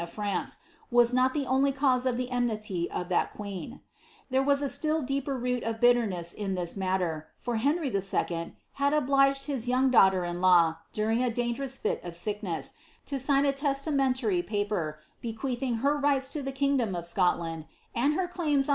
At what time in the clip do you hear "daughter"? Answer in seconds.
9.91-10.25